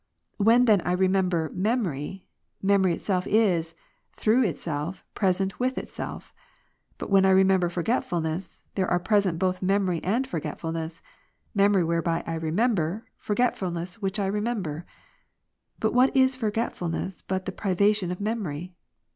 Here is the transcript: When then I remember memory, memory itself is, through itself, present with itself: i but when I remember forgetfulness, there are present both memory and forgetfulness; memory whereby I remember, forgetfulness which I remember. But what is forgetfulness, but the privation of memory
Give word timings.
When 0.37 0.65
then 0.65 0.81
I 0.81 0.93
remember 0.93 1.51
memory, 1.53 2.25
memory 2.59 2.95
itself 2.95 3.27
is, 3.27 3.75
through 4.13 4.41
itself, 4.45 5.05
present 5.13 5.59
with 5.59 5.77
itself: 5.77 6.33
i 6.35 6.41
but 6.97 7.11
when 7.11 7.23
I 7.23 7.29
remember 7.29 7.69
forgetfulness, 7.69 8.63
there 8.73 8.89
are 8.89 8.97
present 8.97 9.37
both 9.37 9.61
memory 9.61 10.03
and 10.03 10.25
forgetfulness; 10.25 11.03
memory 11.53 11.83
whereby 11.83 12.23
I 12.25 12.33
remember, 12.33 13.05
forgetfulness 13.19 14.01
which 14.01 14.19
I 14.19 14.25
remember. 14.25 14.87
But 15.79 15.93
what 15.93 16.17
is 16.17 16.35
forgetfulness, 16.35 17.21
but 17.21 17.45
the 17.45 17.51
privation 17.51 18.09
of 18.11 18.19
memory 18.19 18.73